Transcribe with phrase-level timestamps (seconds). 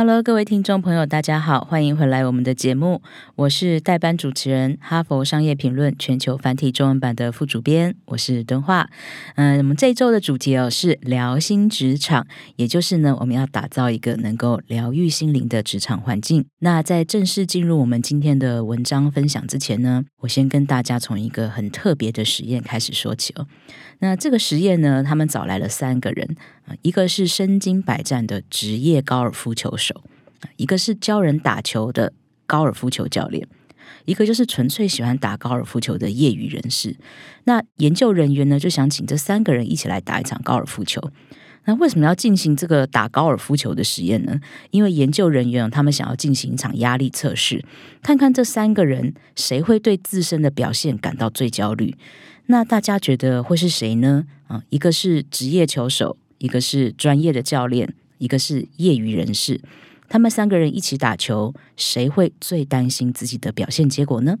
[0.00, 3.02] Hello，各位听众朋友，大家好，欢迎回来我们的节目，
[3.36, 8.88] 我是代班主持人，哈佛商业评论全球繁体中文版的副主编，我是敦化。
[9.34, 12.26] 嗯，我们这一周的主题哦是聊心职场，
[12.56, 16.46] 也就是呢，我们要打造一个能够疗愈心灵的职场环境。
[16.60, 23.46] 那在正式进入我们今天的文章分享之前呢，我先跟大家从一个很特别的实验开始说起哦。
[23.98, 26.36] 那这个实验呢，他们找来了三个人，
[26.80, 29.89] 一个是身经百战的职业高尔夫球手，
[30.56, 32.12] 一个是教人打球的
[32.46, 33.46] 高尔夫球教练，
[34.04, 36.96] 一个就是纯粹喜欢打高尔夫球的业余人士。
[37.44, 41.00] 那研究人员呢，就想请这三个人一起来打一场高尔夫球。
[41.66, 44.40] 那为什么要进行这个打高尔夫球的实验呢？
[44.70, 47.62] 因为研究人员他们想要进行一场压力测试，
[48.02, 51.94] 看看这三个人谁会对自身的表现感到最焦虑。
[52.46, 54.24] 那大家觉得会是谁呢？
[54.48, 59.60] 啊，一个是职业球手，一个是专业的教练，一个是业余人士。
[60.08, 64.36] 他们三个人一起打球，谁会最担心自己的表现结果呢？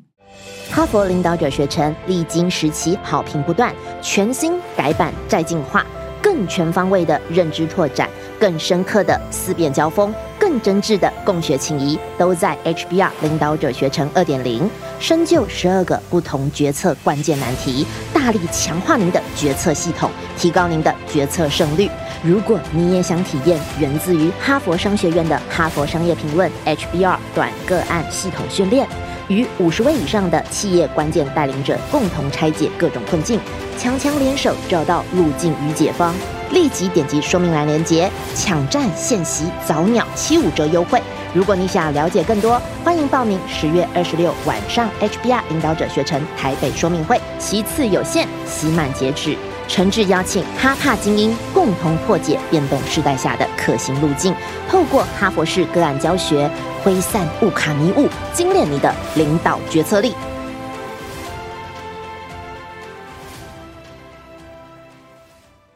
[0.70, 5.84] 哈佛领导者学程历经时期好评不断，全新改版再进化，
[6.22, 8.08] 更全方位的认知拓展，
[8.38, 10.14] 更深刻的思辨交锋。
[10.38, 17.86] 更真挚的共学情谊，都在 HBR 领导者学程二点零，深究十二个不同决策关键难题，
[18.20, 21.90] 大力强化您的决策系统，提高您的决策胜率。
[22.22, 28.86] 如果你也想体验源自于哈佛商学院的哈佛商业评论 HBR 短个案系统训练，
[29.28, 33.40] 与五十位以上的企业关键带领者共同拆解各种困境，
[33.78, 36.14] 强强联手找到路径与解方。
[36.50, 41.00] 立即点击说明栏链接，抢占现席早鸟七五折优惠。
[41.32, 49.36] 如果你想了解更多，欢迎报名十月二十六晚上 HBR 领导者学程台北说明会，其次有限，期满截止。
[49.68, 54.34] 诚挚邀请哈帕精英共同破解变动时代下的可行路径，
[54.68, 56.50] 透过哈佛式个案教学，
[56.82, 60.12] 挥散误卡迷雾，精炼你的领导决策力。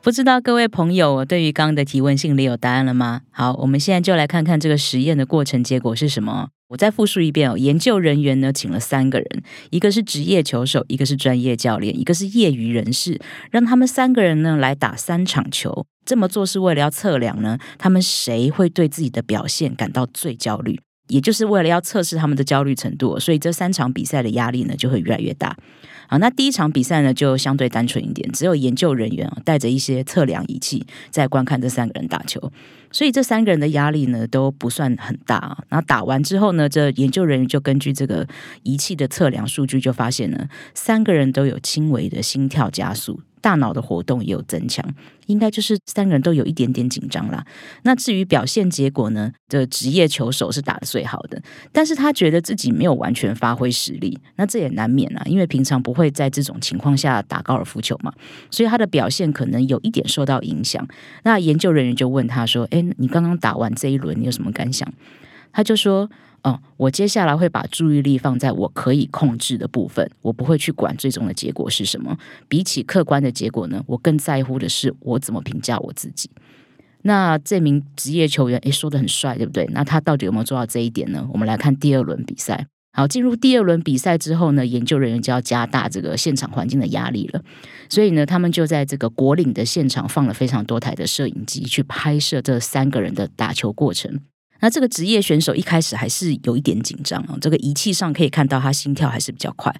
[0.04, 3.22] 不知道各位朋友对于刚刚的提问信里有答案了吗？
[3.31, 6.50] 好，我们现在就来看看这个实验的过程结果是什么。
[6.69, 7.56] 我再复述一遍哦。
[7.56, 13.19] 研究人员呢，请了三个人，一个是职业球手，一个是专业教练，一个是业余人士，
[13.50, 15.87] 让他们三个人呢来打三场球。
[16.04, 20.78] 这么做是为了要测量呢，他们谁会对自己的表现感到最焦虑，
[21.09, 23.19] 也就是为了要测试他们的焦虑程度。
[23.19, 25.56] 所以这三场比赛的压力呢，就会越来越大。
[26.09, 32.53] 啊，那第一场比赛呢，就相对单纯一点，只有研究人员啊带着一些测量仪器在观看这三个人打球，
[32.91, 35.59] 所以这三个人的压力呢都不算很大啊。
[35.69, 38.26] 然后打完之后呢，这研究人员就根据这个
[38.62, 43.21] 仪器的测量数据，就发现呢，三个人都有轻微的心跳加速。
[43.44, 44.82] 大脑的活动也有增强，
[45.27, 47.44] 应该就是三个人都有一点点紧张啦。
[47.82, 49.31] 那至于表现结果呢？
[49.50, 51.41] 的职业球手是打的最好的，
[51.71, 58.10] 但是他觉得自己没有完全发挥实力，那这也难免啊，因为平常不会在这种情况下打高尔夫球嘛，
[58.50, 60.88] 所以他的表现可能有一点受到影响。
[61.22, 64.91] 那研究人员就问他说：“哎，你刚刚打完这一轮，你有什么感想？”
[65.53, 66.10] 他就说。
[66.44, 72.16] 哦，我接下来会把注意力放在我可以控制的部分，我不会去管最终的结果是什么。
[72.49, 76.31] 比起客观的结果呢，我更在乎的是我怎么评价我自己。
[77.06, 79.66] 那这名职业球员，诶，说的很帅，对不对？
[79.72, 81.27] 那他到底有没有做到这一点呢？
[81.33, 82.66] 我们来看第二轮比赛。
[82.93, 87.43] 好，进入第二轮比赛之后呢，研究人员就要加大这个现场环境的压力了。
[87.88, 94.21] 所以呢，他们就在这个国岭的现场放了非常多台的摄影机，去拍摄这三个人的打球过程。
[94.64, 99.70] 那这个职业选手一开始还是有一点紧张啊，这个仪器上可以看到他心跳还是比较快，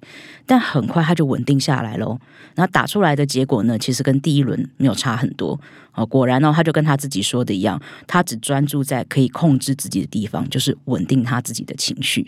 [0.45, 2.19] 但很快他就稳定下来喽。
[2.53, 5.59] 那打出来的结果呢，其实跟第一轮没有差很多
[5.91, 6.05] 啊。
[6.05, 12.27] 果然呢，他就跟他自己说的一样，他只专注在可以控制自己的地方，就是稳定他自己的情绪。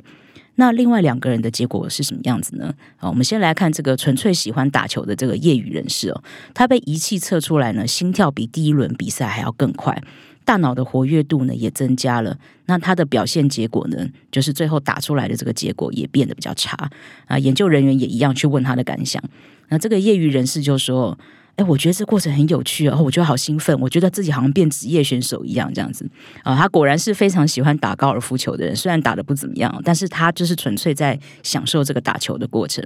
[0.55, 2.73] 那另外两个人的结果是什么样子呢？
[2.97, 6.23] 啊，我们先来看这个纯粹喜欢打球的这个业余人士哦，
[6.55, 10.01] 他被仪器测出来呢，心跳比第一轮比赛还要更快。
[10.47, 16.89] 大脑的活跃度呢也增加了，那他的表现结果呢，就是最后打出来的这个结果也变得比较差
[17.25, 17.37] 啊。
[17.37, 19.21] 研究人员也一样去问他的感想，
[19.67, 21.19] 那这个业余人士就说
[21.57, 26.07] ：“哎，我觉得这过程很有趣哦，我觉得好兴奋，我觉得自己好像变职业选手一样这样子
[26.43, 26.55] 啊。
[26.55, 32.83] 他果然是非常喜欢打高尔夫球的人，虽然打的不怎么样，但是他就是纯粹在享受这个打球的过程。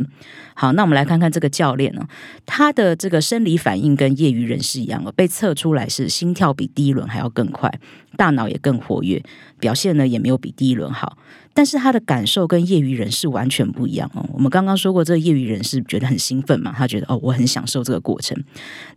[0.54, 2.08] 好，那我们来看看这个教练呢，
[2.46, 7.70] 他的这个生理反应跟业余人士一样哦，被测出来是心跳比第一轮还要更快，
[8.16, 9.22] 大脑也更活跃，
[9.60, 11.18] 表现呢也没有比第一轮好。
[11.54, 14.26] 但是他的感受跟业余人士完全不一样哦。
[14.32, 18.42] 我们刚刚说过，这个业余人士觉得很兴奋嘛，他觉得哦，我很享受这个过程。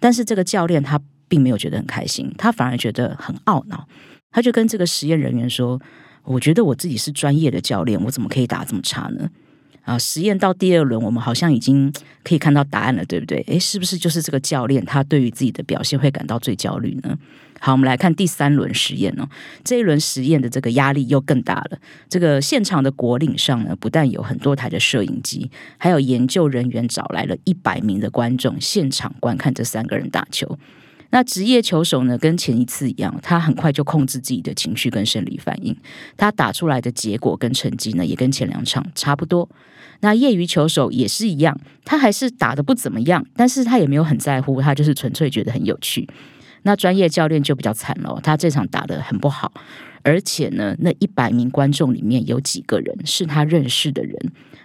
[0.00, 3.86] 但是这个教练他并没有觉得很开心，他反而觉得很懊恼。
[4.30, 5.80] 他就跟这个实验人员说
[6.24, 9.28] ：“我觉得我自己是专业的教练，我怎么可以打这么差呢？”
[9.84, 13.44] 啊，实验到第二轮，我们好像已经可以看到答案了，对不对？
[13.48, 17.16] 诶，是不是就是这个教练他对于自己的表现会感到最焦虑呢？
[17.64, 19.26] 好，我们来看第三轮实验哦。
[19.64, 21.78] 这一轮实验的这个压力又更大了。
[22.10, 30.58] 这个现场的果岭上呢，不但有很多台的摄影机，还有研究人员找来了一百名的观众现场观看这三个人打球。
[31.08, 35.74] 那职业球手呢，跟前一次一样，他很快就控制自己的情绪跟生理反应。
[36.18, 39.48] 他打出来的结果跟成绩呢，也跟前两场差不多。
[40.00, 46.06] 那业余球手也是一样，他还是打的不怎么样，但是他也没有很在乎，他就是纯粹觉得很有趣。
[46.64, 49.52] 那专业教练就比较惨了，他这场打得很不好，
[50.02, 54.16] 而且呢，那一百名观众里面有几个人是他认识的人，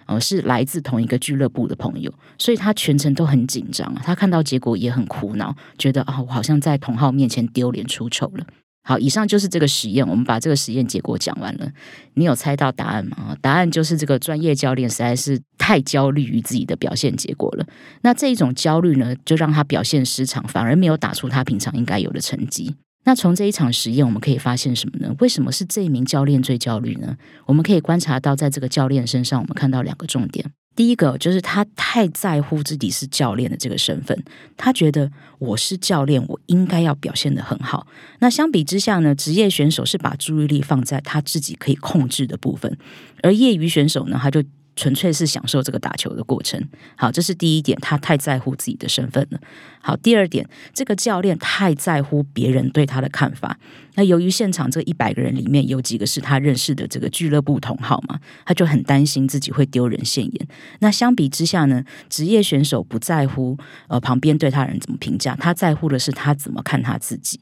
[0.06, 8.44] 哦，是来自同一个俱乐部的朋友，所以他全程都很紧张，他看到结果也很苦恼，觉得啊，我好像在同号面前丢脸出丑了。
[8.90, 11.70] 好，以上就是这个实验，我们把这个实验结果讲完了。
[12.14, 13.36] 你有猜到答案吗？
[13.40, 17.64] 答案就是这个专业教练实在是太焦虑于自己的表现结果了。
[18.02, 22.74] 那这一种焦虑呢，就让他表现失常，反而没有打出他平常应该有的成绩。
[23.04, 25.14] 那从这一场实验，我们可以发现什么呢？
[25.20, 27.16] 为什么是这一名教练最焦虑呢？
[27.46, 30.50] 我们可以观察到，在这个教练身上，我们看到两个重点。
[30.76, 34.24] 第一个就是他太在乎自己是教练的这个身份，
[34.56, 37.86] 他觉得我是教练，我应该要表现的很好。
[38.20, 42.78] 那相比之下呢，职业选手是把注意力放在他自己可以控制的部分，
[43.22, 44.42] 而业余选手呢，他就。
[44.80, 46.58] 纯粹是享受这个打球的过程。
[46.96, 49.38] 好，这是第一点，他太在乎自己的身份了。
[49.82, 53.58] 好，第二点，这个教练太在乎别人对他的看法。
[53.96, 60.48] 那由于现场这一百个人里面有几个是他认识的这个俱乐部同好嘛，他就很担心自己会丢人现眼。
[60.78, 67.38] 那相比之下呢，职业选手不在乎呃旁边对他人怎么评价，他在乎的是他怎么看他自己。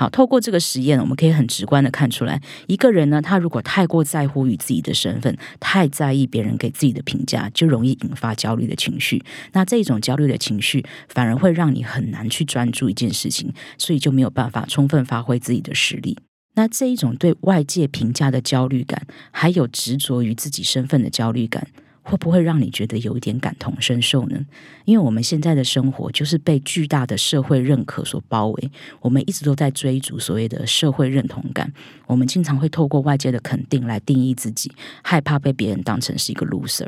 [0.00, 9.22] 好，透过这个实验，我们可以很直观的看出来，一个人呢，他如果太过在乎于自己的身份，太在意别人给自己的评价，就容易引发焦虑的情绪。
[9.52, 16.16] 那这种焦虑的情绪，反而会让你很难去专注一件事情，所以就没有办法充分发挥自己的实力。
[16.54, 21.66] 那这一种对外界评价的焦虑感，还有执着于自己身份的焦虑感。
[22.02, 24.38] 会不会让你觉得有一点感同身受呢？
[24.84, 28.70] 因为我们现在的生活就是被巨大的社会认可所包围，
[29.00, 31.72] 我们一直都在追逐所谓的社会认同感。
[32.06, 36.86] 我们经常会透过外界的肯定来定义自己，害怕被别人当成是一个 loser。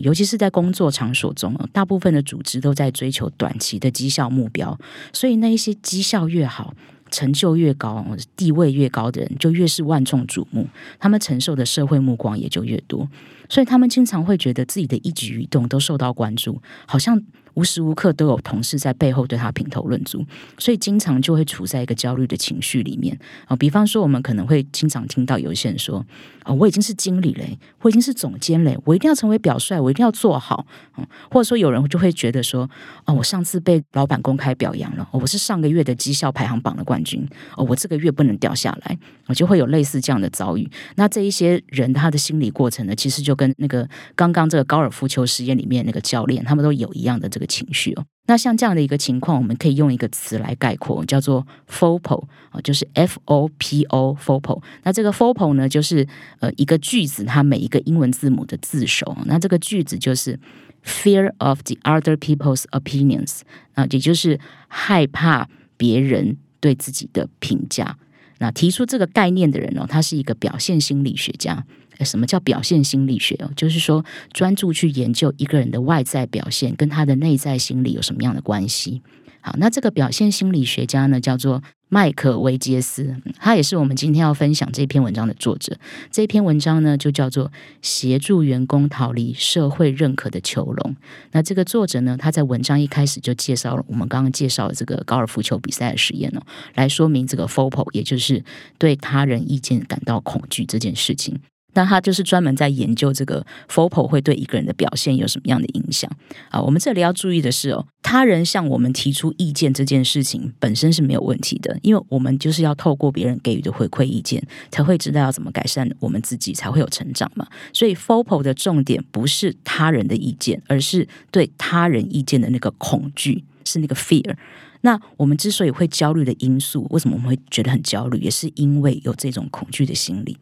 [0.00, 4.78] 尤其是在工作场所中，大部分的组织都在追求短期的绩效目标，
[5.12, 6.74] 所以那一些绩效越好。
[7.10, 8.04] 成就越高、
[8.36, 10.66] 地位越高的人，就越是万众瞩目，
[10.98, 13.08] 他们承受的社会目光也就越多，
[13.48, 17.22] 所以他们经常会觉得自己的一举一动都受到关注，好像。
[17.58, 20.24] 无时无刻都有同事在背后对他评头论足，
[20.58, 23.56] 所以经常就会处在一个焦虑的情绪里面啊。
[23.56, 26.06] 比方说，我们可能会经常听到有一些人说
[26.44, 30.64] ：“啊，我已经是经理嘞，我已经是总监嘞，我一定要成为表率，我一定要做好。”
[30.96, 32.70] 嗯，或者说有人就会觉得说
[33.06, 38.96] ：“哦，我上次被老板公开表扬了，我是上个月的绩效排行榜的冠军，哦，我这个月不能掉下来。”
[39.26, 40.66] 我就会有类似这样的遭遇。
[40.94, 47.47] 那这一些人他的心理过程呢，其实就跟那个刚刚这个高尔夫球实验里面那个教练，他们都有一样的这个。
[47.48, 54.62] 情绪哦，那像这样的一个情况，我们可以用一个词来概括，叫做 FOPO 啊，就是 F O P O FOPO。
[54.84, 56.06] 那这个 FOPO 呢，就是
[56.38, 59.16] 呃一个句子，它每一个英文字母的字首。
[59.24, 60.38] 那这个句子就是
[60.84, 63.40] Fear of the other people's opinions
[63.74, 64.38] 啊，也就是
[64.68, 67.96] 害怕别人对自己的评价。
[68.40, 71.64] 那提出这个概念的人呢，他是一个表现心理学家。
[72.04, 73.50] 什么叫表现心理学哦？
[73.56, 79.02] 就是说专注去研究一个人的外在表现跟他的内在心理有什么样的关系。
[79.40, 85.78] 好，那这个表现心理学家呢，叫做麦克维杰斯，他也是我们今天要分享这篇文章的作者。
[86.10, 87.46] 这篇文章呢，就叫做
[87.80, 90.92] 《协助员工逃离社会认可的囚笼》。
[91.30, 96.42] 那这个作者呢，他在文章一开始就介绍了我们刚刚介绍的这个高尔夫球比赛的实验哦，
[96.74, 98.44] 来说明这个 FOPO，也就是
[98.76, 101.38] 对他人意见感到恐惧这件事情。
[101.78, 106.10] 那他就是专门在研究这个 FOPO 会对一个人的表现有什么样的影响
[106.50, 106.60] 啊？
[106.60, 117.46] 我们这里要注意的是哦，他人向我们提出意见这件事情本身是没有问题的，因为我们就是要透过别人给予的回馈意见，才会知道要怎么改善我们自己，才会有成长嘛。
[117.72, 124.34] 所以 FOPO 的重点不是他人的意见，而是对他人意见的那个恐惧，是那个 fear。
[124.82, 130.36] 那我们之所以会焦虑的因素，为什么我们会觉得很焦虑，也是因为有这种恐惧的心理。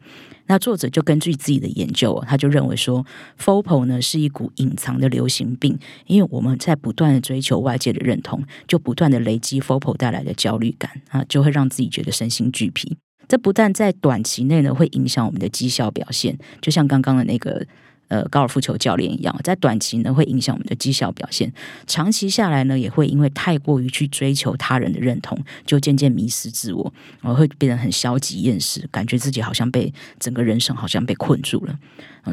[0.45, 3.05] 那作者就根据自己的研究，他就认为说
[3.39, 12.97] ，FOPO 呢是一股隐藏的流行病，因为我们在不断的追求外界的认同，就不断的累积 FOPO 带来的焦虑感啊，就会让自己觉得身心俱疲。
[13.27, 17.65] 这不但在短期内呢会影响我们的绩效表现，就像刚刚的那个。
[18.09, 21.51] 呃，高尔夫球教练一样，在短期呢会影响我们的绩效表现，
[21.85, 31.77] 长期下来呢也会因为太过于去追求他人的认同，就渐渐迷失自我，而会变得很消极厌世，感觉自己好像被整个人生好像被困住了。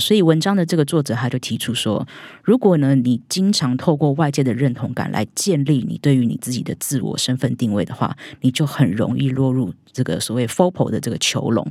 [0.00, 2.04] 所以文章的这个作者他就提出说，
[2.42, 11.64] 如果呢你经常透过外界的认同感来建立你对于你自己的自我身份定位的话，你就很容易落入这个所谓 FOPO 的这个囚笼。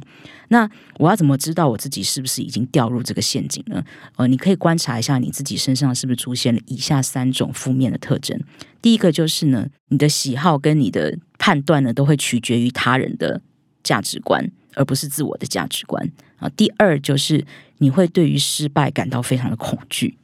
[0.47, 0.69] 那
[0.99, 3.83] 我要怎么知道我自己是不是已经掉入这个陷阱呢？
[4.15, 8.39] 呃，你可以观察一下你自己身上是不是出现了以下三种负面的特征。
[8.81, 13.41] 第一个就是呢，你的喜好跟你的判断呢都会取决于他人的
[13.83, 16.49] 价值观，而不是自我的价值观啊。
[16.49, 17.45] 第二就是
[17.77, 20.17] 你会对于失败感到非常的恐惧。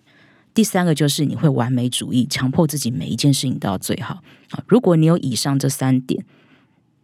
[0.53, 4.63] 第三个就是你会完美主义，强迫自己每一件事情都要最好啊。
[4.67, 6.25] 如果你有以上这三点，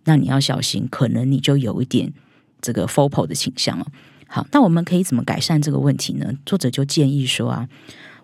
[0.03, 2.11] 那你要小心，可能你就有一点
[2.59, 3.87] 这个 FOPO 的倾向了。
[4.27, 6.33] 好，那我们可以怎么改善这个问题呢？
[6.45, 7.69] 作者就建议说啊，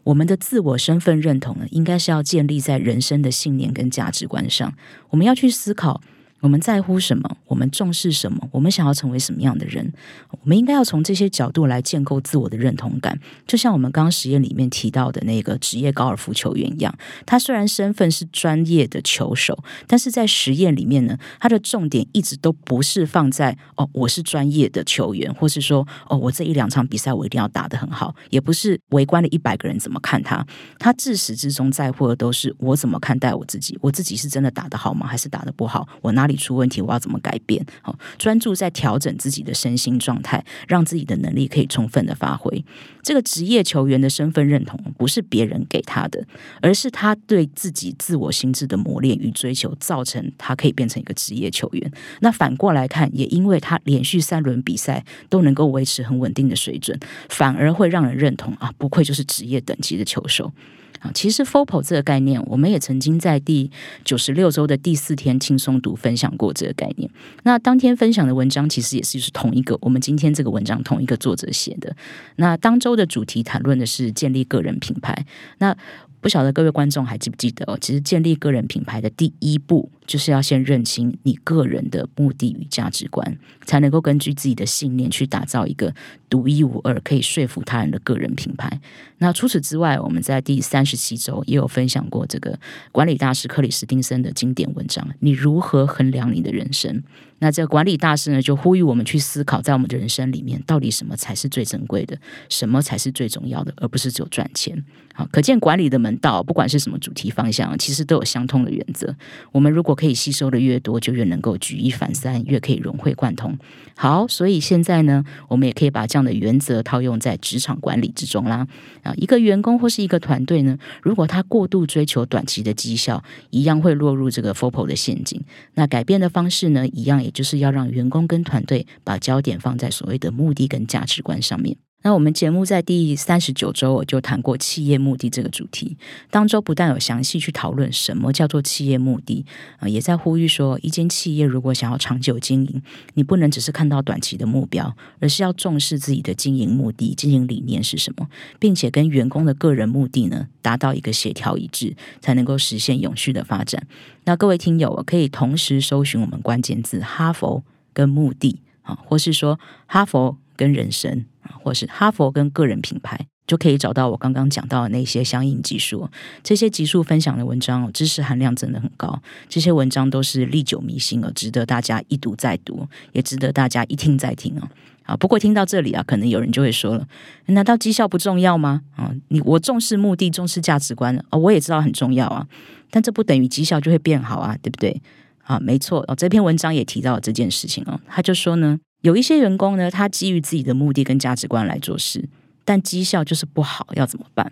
[0.03, 4.73] 我们的自我身份认同呢，应该是要建立在人生的信念跟价值观上，
[5.09, 6.01] 我们要去思考。
[6.41, 7.37] 我们在乎什么？
[7.45, 8.47] 我们重视什么？
[8.51, 9.93] 我们想要成为什么样的人？
[10.31, 13.17] 我们应该要从这些角度来建构自我的认同感。
[13.47, 16.93] 就像我们刚刚实验里面提到的那个职业高尔夫球员一样，
[17.27, 30.43] 他虽然身份是专业的球手，但是在实验里面呢，他的重点一直都不是放在哦，我是专业的球员，或是说哦，我这一两场比赛我一定要打得很好，也不是围观的一百个人怎么看他。
[30.79, 35.05] 他自始至终在乎的都是我怎么看待我自己，我自己是真的打得好吗？
[35.05, 35.87] 还是打得不好？
[36.01, 36.30] 我哪里？
[36.35, 37.65] 出问题，我要怎么改变？
[37.81, 42.63] 好，专注在调整自己的身心状态，让自己的能力可以充分的发挥。
[43.01, 46.23] 这个职业球员的身份认同不是别人给他的，
[46.61, 51.91] 而是他对自己自我心智的磨练与追求，造成他可以变成一个职业球员。
[52.19, 60.51] 那反过来看，也因为他连续三轮比赛都能够维持很稳定的水准，反而会让人认同啊，不愧就是职业等级的球手。
[61.01, 63.69] 啊，其实 FOPO 这个概念，我们也曾经在第
[64.05, 67.09] 九十六周的第四天轻松读分享过这个概念。
[67.43, 71.95] 那当天分享的文章其实也是是同一个，我们今天这个文章同一个作者写的。
[72.35, 75.25] 那当周的主题谈论的是建立个人品牌。
[75.57, 75.75] 那
[76.19, 77.75] 不晓得各位观众还记不记得哦？
[77.81, 85.93] 其实建立个人品牌的第一步，就是要先认清你个人的目的与价值观，才能够根据自己的信念去打造一个
[86.29, 88.79] 独一无二、可以说服他人的个人品牌。
[89.19, 92.59] 那除此之外，我们在第三十七周也有分享过这个
[92.91, 97.03] 管理大师克里斯汀森的经典文章：你如何衡量你的人生？
[97.39, 102.15] 那这管理大师呢，就呼吁我们去思考，在我们的人生里面，到底什么才是最珍贵的，
[102.49, 104.83] 什么才是最重要的，而不是只有赚钱。
[105.15, 109.15] 好，可见管理的门道，不管是什么主题方向，其实都有相通的原则。
[109.51, 113.57] 我们如果可以吸收的越多，就越能够举一反三，越可以融会贯通。
[113.95, 118.67] 好，所以现在呢，我们也可以把这样的原则套用在职场管理之中啦。
[119.01, 125.43] 啊，一个员工或是一个团队呢，如果他过度追求短期的绩效，一样会落入这个 FOPO 的陷阱。
[125.73, 127.31] 那改变的方式呢，一样也。
[127.31, 131.77] 就是要让员工跟团队把焦点放在所谓的目的跟价值观上面。
[132.03, 135.97] 那我们节目在第三十九周我就谈过企业目的这个主题，
[136.29, 139.45] 当周不但有详细去讨论什么叫做企业目的
[139.77, 142.81] 啊，也在呼吁说，一间企业如果想要长久经营，
[143.13, 148.27] 你不能只是看到短期的目标，而是要重视自己的经营目的、经营理念是什么，
[148.59, 153.85] 并且跟员工的个人目的呢达到一个协调一致，才能够实现永续的发展。
[154.23, 161.25] 那各位听友可以同时搜寻我们关键字“哈佛”跟“目的”啊，或是说“哈佛”跟“人生”。
[161.63, 166.09] 或是哈佛跟个人品牌，就可以找到我刚刚讲到的那些相应技术。
[166.43, 169.21] 这些技术分享的文章，知识含量真的很高。
[169.47, 174.71] 这些文章都是历久弥新而值得大家一读再读，也值得大家一听再听啊！
[175.03, 177.07] 啊，不过听到这里啊，可能有人就会说了：
[177.47, 178.81] 难道绩效不重要吗？
[178.95, 182.47] 啊，你我重视目的，重视价值观啊，我也知道很重要啊，
[182.89, 184.99] 但这不等于绩效就会变好啊，对不对？
[185.43, 188.79] 啊，没错哦，这篇文章也提到了这件事情哦，他就说呢。
[189.01, 192.27] 有一些员工呢，他基于自己的目的跟价值观来做事，
[192.63, 194.51] 但绩效就是不好，要怎么办？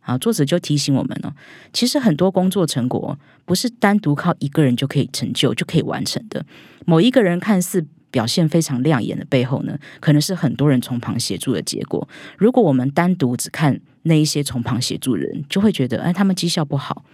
[0.00, 1.34] 啊，作者就提醒我们呢，
[1.72, 6.44] 其实很多工作成果不是单独靠一个人就可以成就、就可以完成的。
[6.86, 12.08] 某一个人看似表现非常亮眼的背后呢，可能是很多人从旁协助的结果。
[12.36, 17.04] 如果我们单独只看那一些从旁协助人，就会觉得哎，他们绩效不好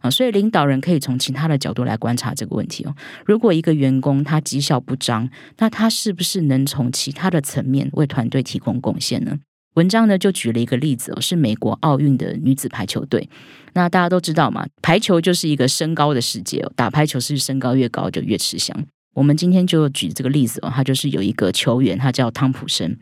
[0.00, 0.10] 啊。
[0.10, 2.94] 所以领导人可以从其他的角度来观察这个问题哦。
[3.26, 9.38] 如果一个员工他绩效不彰，那他是不是能从其他的层面为团队提供贡献呢？
[9.74, 13.28] 文章呢就举了一个例子哦，是美国奥运的女子排球队。
[13.72, 18.86] 那大家都知道嘛，排球就是一个身高的世界哦，打排球是身高越高就越吃香。
[19.14, 22.98] 我们今天就举这个例子哦，他就是有一个球员，他叫汤普森，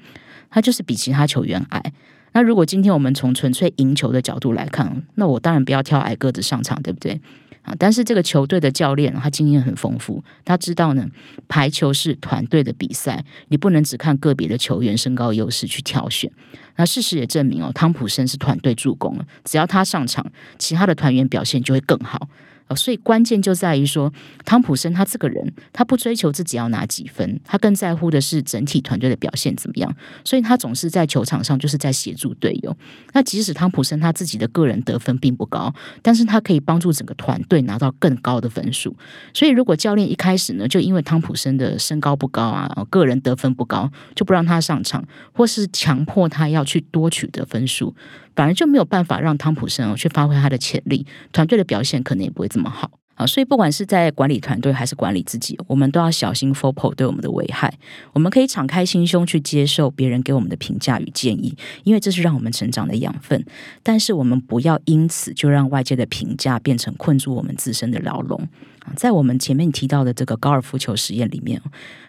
[0.51, 1.93] 他就是比其他球员矮。
[2.35, 7.21] 那如果今天我们从纯粹赢球的角度来看，那我当然不要挑矮个子上场，对不对？
[7.63, 7.73] 啊！
[7.79, 11.07] 但是这个球队的教练他经验很丰富，他知道呢，
[11.47, 16.29] 排球是团队的比赛，你不能只看个别的球员身高优势去挑选。
[16.75, 20.27] 那事实也证明哦，汤普森是团队助攻了，只要他上场，
[20.59, 22.29] 其他的团员表现就会更好。
[22.75, 24.13] 所以关键就在于说，
[24.45, 29.95] 汤普森他这个人，他不追求自己要拿几分，他更在乎的是整体团队的表现怎么样。
[30.25, 32.77] 所以他总是在球场上就是在协助队友。
[33.13, 38.97] 那即使汤普森他自己的个人得分并不高，但是他可以帮助整个团队拿到更高的分数。
[39.35, 47.95] 所以如果教练一开始呢，就因为汤普森的身高不高啊，个人得分不高，就不让他上场，或是强迫他要去多取得分数。
[48.35, 53.27] 反而就没有办法让汤普森哦去发挥他的潜力，团队的表现可能也不会这么好啊。
[53.27, 57.73] 所以不管是在管理团队还是管理自己，我们都要小心 f o p o 对我们的危害。
[58.13, 61.55] 我们可以敞开心胸去接受别人给我们的评价与建议，
[61.85, 63.45] 因为这是让我们成长的养分。
[63.83, 68.49] 但是我们不要因此就让外界的评价变成困住我们自身的牢笼
[68.97, 71.63] 在我们前面提到的这个高尔夫球实验里面，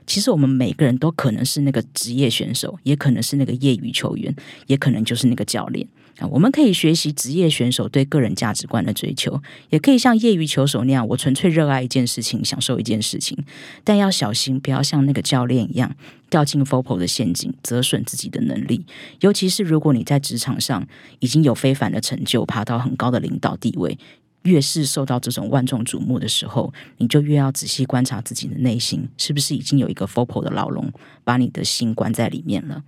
[0.08, 5.88] 其实我们每个人都可能是那个职业选手，也可能是那个业余球员，也可能就是那个教练。
[6.20, 9.41] 啊，我们可以学习职业选手对个人价值观的追求，
[9.72, 13.38] 也可以像业余球手那样，我纯粹热爱一件事情，享受一件事情。
[13.84, 15.96] 但要小心，不要像那个教练一样
[16.29, 18.86] 掉进 f o p o 的陷阱，折损自己的能力。
[19.22, 20.88] 尤其是如果你在职场上
[21.20, 23.98] 已经有非凡的成就，爬到很高的领导地位，
[24.43, 30.91] 越是受到这种万众瞩目的时候，你就越要仔细观察自己的内心，是不是已经有一个 f o p o 的牢笼，
[31.24, 32.84] 把你的心关在里面了。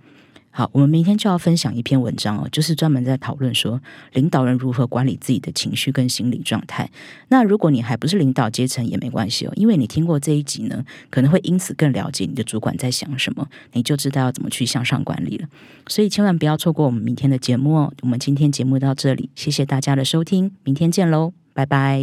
[0.56, 3.78] 好，我们明天就要分享一篇文章哦，就是专门在讨论说
[4.14, 6.90] 领导人如何管理自己的情绪跟心理状态。
[7.28, 15.46] 那如果你还不是领导阶层也没关系哦，因为你听过这一集呢，可能会因此更了解你的主管在想什么，你就知道要怎么去向上管理了。
[15.88, 17.92] 所以千万不要错过我们明天的节目哦。
[18.00, 22.02] 我们今天节目到这里，谢谢大家的收听，明天见喽，拜拜。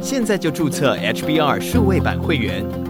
[0.00, 2.89] 现在就注册 HBR 数位版会员。